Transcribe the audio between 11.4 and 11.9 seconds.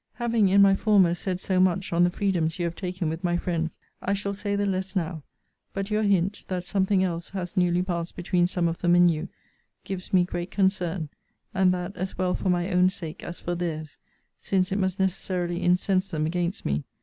and